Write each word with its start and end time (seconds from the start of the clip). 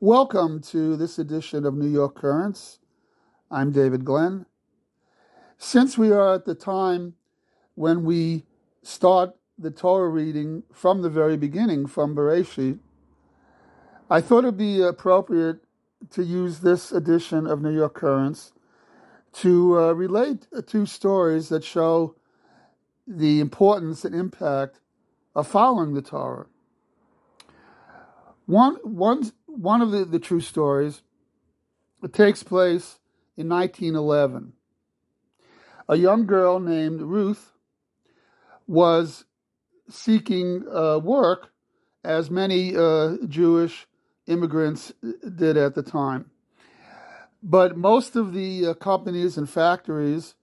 Welcome 0.00 0.60
to 0.64 0.94
this 0.94 1.18
edition 1.18 1.64
of 1.64 1.74
New 1.74 1.88
York 1.88 2.16
Currents. 2.16 2.80
I'm 3.50 3.72
David 3.72 4.04
Glenn. 4.04 4.44
Since 5.56 5.96
we 5.96 6.12
are 6.12 6.34
at 6.34 6.44
the 6.44 6.54
time 6.54 7.14
when 7.76 8.04
we 8.04 8.44
start 8.82 9.34
the 9.58 9.70
Torah 9.70 10.10
reading 10.10 10.64
from 10.70 11.00
the 11.00 11.08
very 11.08 11.38
beginning, 11.38 11.86
from 11.86 12.14
Bereshit, 12.14 12.78
I 14.10 14.20
thought 14.20 14.44
it'd 14.44 14.58
be 14.58 14.82
appropriate 14.82 15.60
to 16.10 16.22
use 16.22 16.60
this 16.60 16.92
edition 16.92 17.46
of 17.46 17.62
New 17.62 17.74
York 17.74 17.94
Currents 17.94 18.52
to 19.36 19.78
uh, 19.78 19.92
relate 19.92 20.46
two 20.66 20.84
stories 20.84 21.48
that 21.48 21.64
show 21.64 22.16
the 23.06 23.40
importance 23.40 24.04
and 24.04 24.14
impact 24.14 24.78
of 25.34 25.48
following 25.48 25.94
the 25.94 26.02
Torah. 26.02 26.48
One, 28.44 28.76
one, 28.84 29.32
one 29.56 29.82
of 29.82 29.90
the, 29.90 30.04
the 30.04 30.18
true 30.18 30.40
stories 30.40 31.02
it 32.02 32.12
takes 32.12 32.42
place 32.42 32.98
in 33.36 33.48
1911. 33.48 34.52
A 35.88 35.96
young 35.96 36.26
girl 36.26 36.60
named 36.60 37.00
Ruth 37.00 37.52
was 38.66 39.24
seeking 39.88 40.64
uh, 40.72 40.98
work, 40.98 41.52
as 42.04 42.30
many 42.30 42.76
uh, 42.76 43.16
Jewish 43.26 43.86
immigrants 44.26 44.92
did 45.34 45.56
at 45.56 45.74
the 45.74 45.82
time. 45.82 46.30
But 47.42 47.76
most 47.76 48.16
of 48.16 48.32
the 48.32 48.68
uh, 48.68 48.74
companies 48.74 49.38
and 49.38 49.48
factories 49.48 50.34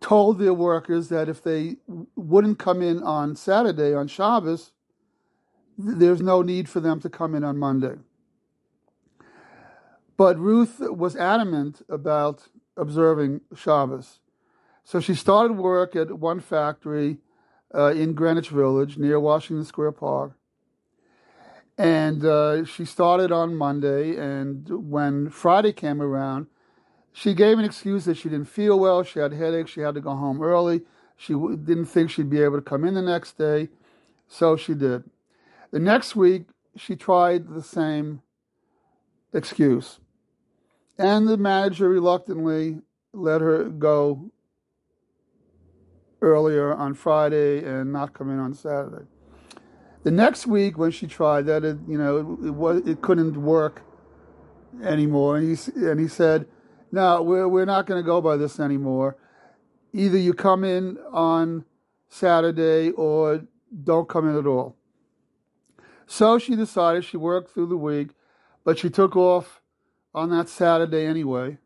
told 0.00 0.38
their 0.38 0.54
workers 0.54 1.08
that 1.10 1.28
if 1.28 1.42
they 1.42 1.76
wouldn't 2.16 2.58
come 2.58 2.80
in 2.82 3.02
on 3.02 3.36
Saturday, 3.36 3.94
on 3.94 4.08
Shabbos, 4.08 4.72
there's 5.82 6.20
no 6.20 6.42
need 6.42 6.68
for 6.68 6.80
them 6.80 7.00
to 7.00 7.08
come 7.08 7.34
in 7.34 7.44
on 7.44 7.58
Monday. 7.58 7.96
But 10.16 10.38
Ruth 10.38 10.80
was 10.80 11.16
adamant 11.16 11.82
about 11.88 12.48
observing 12.76 13.40
Shabbos. 13.54 14.18
So 14.84 15.00
she 15.00 15.14
started 15.14 15.56
work 15.56 15.96
at 15.96 16.18
one 16.18 16.40
factory 16.40 17.18
uh, 17.74 17.92
in 17.92 18.14
Greenwich 18.14 18.48
Village 18.48 18.98
near 18.98 19.20
Washington 19.20 19.64
Square 19.64 19.92
Park. 19.92 20.32
And 21.78 22.24
uh, 22.24 22.64
she 22.64 22.84
started 22.84 23.32
on 23.32 23.54
Monday, 23.54 24.16
and 24.16 24.68
when 24.90 25.30
Friday 25.30 25.72
came 25.72 26.02
around, 26.02 26.46
she 27.12 27.32
gave 27.32 27.58
an 27.58 27.64
excuse 27.64 28.04
that 28.04 28.18
she 28.18 28.28
didn't 28.28 28.48
feel 28.48 28.78
well, 28.78 29.02
she 29.02 29.18
had 29.18 29.32
a 29.32 29.36
headache, 29.36 29.68
she 29.68 29.80
had 29.80 29.94
to 29.94 30.00
go 30.00 30.14
home 30.14 30.42
early, 30.42 30.82
she 31.16 31.32
didn't 31.32 31.86
think 31.86 32.10
she'd 32.10 32.28
be 32.28 32.42
able 32.42 32.56
to 32.56 32.62
come 32.62 32.84
in 32.84 32.94
the 32.94 33.02
next 33.02 33.38
day, 33.38 33.68
so 34.28 34.56
she 34.56 34.74
did. 34.74 35.04
The 35.70 35.78
next 35.78 36.16
week, 36.16 36.46
she 36.76 36.96
tried 36.96 37.48
the 37.48 37.62
same 37.62 38.22
excuse. 39.32 40.00
And 40.98 41.28
the 41.28 41.36
manager 41.36 41.88
reluctantly 41.88 42.78
let 43.12 43.40
her 43.40 43.64
go 43.64 44.30
earlier 46.20 46.74
on 46.74 46.94
Friday 46.94 47.64
and 47.64 47.92
not 47.92 48.12
come 48.12 48.30
in 48.30 48.38
on 48.38 48.54
Saturday. 48.54 49.06
The 50.02 50.10
next 50.10 50.46
week, 50.46 50.78
when 50.78 50.90
she 50.90 51.06
tried 51.06 51.46
that, 51.46 51.64
it, 51.64 51.78
you 51.86 51.98
know, 51.98 52.16
it, 52.16 52.46
it, 52.46 52.50
was, 52.50 52.86
it 52.86 53.02
couldn't 53.02 53.40
work 53.40 53.82
anymore. 54.82 55.36
And 55.36 55.56
he, 55.56 55.72
and 55.74 56.00
he 56.00 56.08
said, 56.08 56.46
no, 56.90 57.22
we're, 57.22 57.46
we're 57.48 57.64
not 57.64 57.86
going 57.86 58.02
to 58.02 58.06
go 58.06 58.20
by 58.20 58.36
this 58.36 58.58
anymore. 58.58 59.16
Either 59.92 60.18
you 60.18 60.32
come 60.34 60.64
in 60.64 60.98
on 61.12 61.64
Saturday 62.08 62.90
or 62.92 63.42
don't 63.84 64.08
come 64.08 64.28
in 64.28 64.36
at 64.36 64.46
all. 64.46 64.76
So 66.10 66.40
she 66.40 66.56
decided 66.56 67.04
she 67.04 67.16
worked 67.16 67.54
through 67.54 67.68
the 67.68 67.76
week, 67.76 68.08
but 68.64 68.80
she 68.80 68.90
took 68.90 69.14
off 69.14 69.62
on 70.12 70.30
that 70.30 70.48
Saturday 70.48 71.06
anyway, 71.06 71.58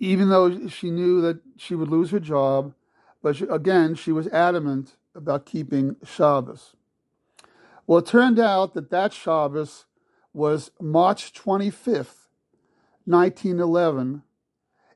even 0.00 0.28
though 0.28 0.66
she 0.66 0.90
knew 0.90 1.20
that 1.20 1.38
she 1.56 1.76
would 1.76 1.88
lose 1.88 2.10
her 2.10 2.18
job. 2.18 2.74
But 3.22 3.36
she, 3.36 3.44
again, 3.44 3.94
she 3.94 4.10
was 4.10 4.26
adamant 4.26 4.96
about 5.14 5.46
keeping 5.46 5.94
Shabbos. 6.04 6.74
Well, 7.86 8.00
it 8.00 8.06
turned 8.06 8.40
out 8.40 8.74
that 8.74 8.90
that 8.90 9.12
Shabbos 9.12 9.84
was 10.32 10.72
March 10.80 11.32
25th, 11.32 12.26
1911, 13.04 14.24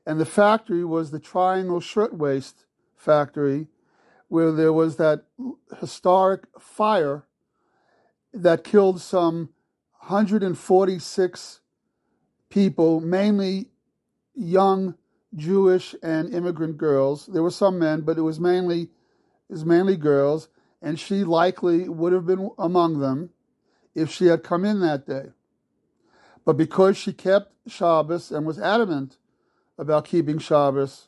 and 0.05 0.19
the 0.19 0.25
factory 0.25 0.83
was 0.83 1.11
the 1.11 1.19
Triangle 1.19 1.79
Shirtwaist 1.79 2.65
Factory, 2.97 3.67
where 4.27 4.51
there 4.51 4.73
was 4.73 4.97
that 4.97 5.23
historic 5.79 6.43
fire 6.59 7.25
that 8.33 8.63
killed 8.63 8.99
some 8.99 9.49
146 9.99 11.61
people, 12.49 12.99
mainly 12.99 13.69
young 14.35 14.95
Jewish 15.35 15.95
and 16.03 16.33
immigrant 16.33 16.77
girls. 16.77 17.27
There 17.27 17.43
were 17.43 17.51
some 17.51 17.79
men, 17.79 18.01
but 18.01 18.17
it 18.17 18.21
was 18.21 18.39
mainly 18.39 18.83
it 19.49 19.53
was 19.53 19.65
mainly 19.65 19.97
girls, 19.97 20.49
and 20.81 20.99
she 20.99 21.23
likely 21.23 21.87
would 21.87 22.13
have 22.13 22.25
been 22.25 22.49
among 22.57 22.99
them 22.99 23.29
if 23.93 24.09
she 24.09 24.25
had 24.25 24.43
come 24.43 24.65
in 24.65 24.79
that 24.79 25.05
day. 25.05 25.27
But 26.45 26.57
because 26.57 26.97
she 26.97 27.13
kept 27.13 27.53
Shabbos 27.67 28.31
and 28.31 28.45
was 28.45 28.59
adamant 28.59 29.17
about 29.77 30.05
keeping 30.05 30.39
Shabbos, 30.39 31.07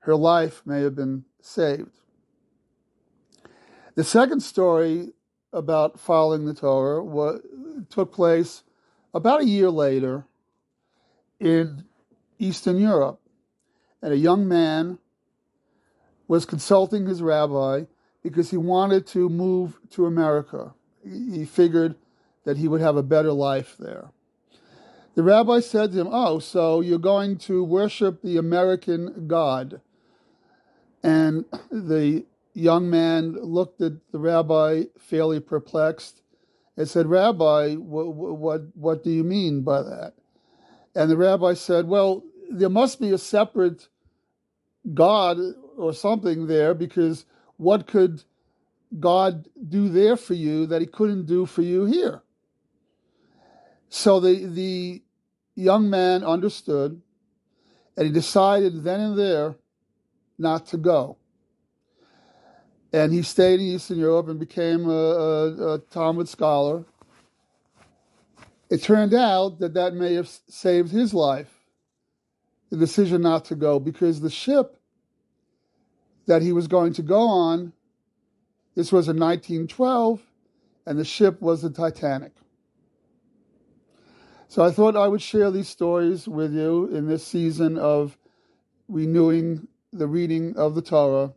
her 0.00 0.14
life 0.14 0.62
may 0.64 0.82
have 0.82 0.94
been 0.94 1.24
saved. 1.40 1.98
The 3.94 4.04
second 4.04 4.40
story 4.40 5.12
about 5.56 5.98
following 5.98 6.44
the 6.44 6.54
Torah 6.54 7.02
what 7.02 7.40
took 7.88 8.12
place 8.12 8.62
about 9.14 9.40
a 9.40 9.46
year 9.46 9.70
later 9.70 10.24
in 11.40 11.84
Eastern 12.38 12.76
Europe. 12.78 13.20
And 14.02 14.12
a 14.12 14.16
young 14.16 14.46
man 14.46 14.98
was 16.28 16.44
consulting 16.44 17.06
his 17.06 17.22
rabbi 17.22 17.84
because 18.22 18.50
he 18.50 18.56
wanted 18.56 19.06
to 19.06 19.28
move 19.28 19.78
to 19.90 20.06
America. 20.06 20.74
He 21.02 21.44
figured 21.44 21.94
that 22.44 22.58
he 22.58 22.68
would 22.68 22.80
have 22.80 22.96
a 22.96 23.02
better 23.02 23.32
life 23.32 23.76
there. 23.78 24.10
The 25.14 25.22
rabbi 25.22 25.60
said 25.60 25.92
to 25.92 26.00
him, 26.00 26.08
Oh, 26.10 26.38
so 26.38 26.82
you're 26.82 26.98
going 26.98 27.38
to 27.38 27.64
worship 27.64 28.20
the 28.20 28.36
American 28.36 29.26
God. 29.26 29.80
And 31.02 31.46
the 31.70 32.26
young 32.56 32.88
man 32.88 33.32
looked 33.32 33.82
at 33.82 33.92
the 34.12 34.18
rabbi 34.18 34.84
fairly 34.98 35.40
perplexed 35.40 36.22
and 36.76 36.88
said, 36.88 37.06
Rabbi, 37.06 37.74
what, 37.74 38.14
what, 38.14 38.62
what 38.74 39.04
do 39.04 39.10
you 39.10 39.24
mean 39.24 39.62
by 39.62 39.82
that? 39.82 40.14
And 40.94 41.10
the 41.10 41.16
rabbi 41.16 41.52
said, 41.52 41.86
Well, 41.86 42.24
there 42.50 42.70
must 42.70 42.98
be 42.98 43.10
a 43.10 43.18
separate 43.18 43.88
God 44.94 45.38
or 45.76 45.92
something 45.92 46.46
there 46.46 46.72
because 46.72 47.26
what 47.58 47.86
could 47.86 48.22
God 48.98 49.48
do 49.68 49.90
there 49.90 50.16
for 50.16 50.34
you 50.34 50.66
that 50.66 50.80
he 50.80 50.86
couldn't 50.86 51.26
do 51.26 51.44
for 51.44 51.62
you 51.62 51.84
here? 51.84 52.22
So 53.90 54.18
the, 54.18 54.46
the 54.46 55.02
young 55.54 55.90
man 55.90 56.24
understood 56.24 57.02
and 57.96 58.06
he 58.06 58.12
decided 58.12 58.82
then 58.82 59.00
and 59.00 59.18
there 59.18 59.56
not 60.38 60.66
to 60.68 60.78
go 60.78 61.18
and 62.96 63.12
he 63.12 63.20
stayed 63.20 63.60
in 63.60 63.66
Eastern 63.66 63.98
Europe 63.98 64.28
and 64.28 64.40
became 64.40 64.88
a, 64.88 64.90
a, 64.90 65.74
a 65.74 65.78
Talmud 65.90 66.30
scholar. 66.30 66.86
It 68.70 68.82
turned 68.82 69.12
out 69.12 69.58
that 69.58 69.74
that 69.74 69.92
may 69.92 70.14
have 70.14 70.30
saved 70.48 70.92
his 70.92 71.12
life, 71.12 71.52
the 72.70 72.78
decision 72.78 73.20
not 73.20 73.44
to 73.46 73.54
go, 73.54 73.78
because 73.78 74.20
the 74.22 74.30
ship 74.30 74.78
that 76.26 76.40
he 76.40 76.52
was 76.52 76.68
going 76.68 76.94
to 76.94 77.02
go 77.02 77.20
on, 77.20 77.74
this 78.74 78.90
was 78.90 79.08
in 79.08 79.18
1912, 79.18 80.22
and 80.86 80.98
the 80.98 81.04
ship 81.04 81.42
was 81.42 81.60
the 81.60 81.70
Titanic. 81.70 82.32
So 84.48 84.64
I 84.64 84.70
thought 84.70 84.96
I 84.96 85.06
would 85.06 85.20
share 85.20 85.50
these 85.50 85.68
stories 85.68 86.26
with 86.26 86.54
you 86.54 86.86
in 86.86 87.06
this 87.06 87.26
season 87.26 87.76
of 87.76 88.16
renewing 88.88 89.68
the 89.92 90.06
reading 90.06 90.56
of 90.56 90.74
the 90.74 90.82
Torah. 90.82 91.34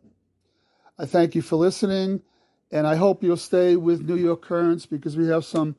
I 1.00 1.06
thank 1.06 1.34
you 1.34 1.40
for 1.40 1.56
listening, 1.56 2.20
and 2.70 2.86
I 2.86 2.94
hope 2.96 3.22
you'll 3.22 3.38
stay 3.38 3.74
with 3.74 4.06
New 4.06 4.16
York 4.16 4.42
Currents 4.42 4.84
because 4.84 5.16
we 5.16 5.28
have 5.28 5.46
some 5.46 5.74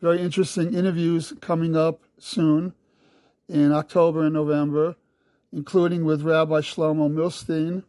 very 0.00 0.18
interesting 0.18 0.72
interviews 0.72 1.34
coming 1.42 1.76
up 1.76 2.00
soon 2.16 2.72
in 3.50 3.70
October 3.70 4.22
and 4.22 4.32
November, 4.32 4.96
including 5.52 6.06
with 6.06 6.22
Rabbi 6.22 6.60
Shlomo 6.60 7.12
Milstein, 7.12 7.84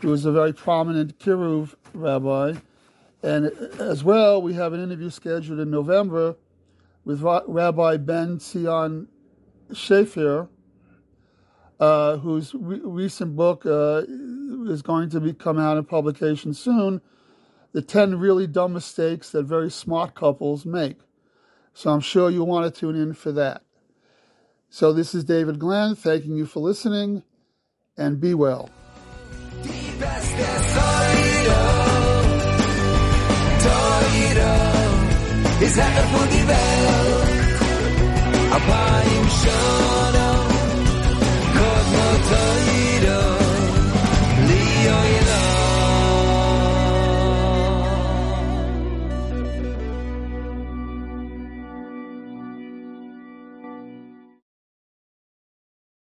who 0.00 0.10
is 0.10 0.24
a 0.24 0.32
very 0.32 0.54
prominent 0.54 1.18
Kiruv 1.18 1.74
rabbi. 1.92 2.54
And 3.22 3.52
as 3.78 4.02
well, 4.02 4.40
we 4.40 4.54
have 4.54 4.72
an 4.72 4.82
interview 4.82 5.10
scheduled 5.10 5.60
in 5.60 5.70
November 5.70 6.36
with 7.04 7.20
Rabbi 7.20 7.98
Ben 7.98 8.40
Zion 8.40 9.08
Shafier, 9.70 10.48
uh, 11.78 12.16
whose 12.16 12.54
re- 12.54 12.80
recent 12.82 13.36
book 13.36 13.66
uh, 13.66 14.04
is 14.70 14.82
going 14.82 15.10
to 15.10 15.20
be 15.20 15.32
come 15.32 15.58
out 15.58 15.76
in 15.76 15.84
publication 15.84 16.54
soon. 16.54 17.00
The 17.72 17.82
10 17.82 18.18
really 18.18 18.46
dumb 18.46 18.72
mistakes 18.72 19.30
that 19.30 19.44
very 19.44 19.70
smart 19.70 20.14
couples 20.14 20.64
make. 20.64 20.98
So 21.74 21.90
I'm 21.90 22.00
sure 22.00 22.30
you 22.30 22.42
want 22.42 22.72
to 22.72 22.80
tune 22.80 22.96
in 22.96 23.12
for 23.12 23.32
that. 23.32 23.62
So 24.70 24.92
this 24.92 25.14
is 25.14 25.24
David 25.24 25.58
Glenn 25.58 25.94
thanking 25.94 26.36
you 26.36 26.46
for 26.46 26.60
listening 26.60 27.22
and 27.96 28.20
be 28.20 28.34
well. 28.34 28.70